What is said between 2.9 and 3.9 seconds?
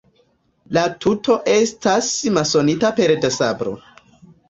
pere de sablo.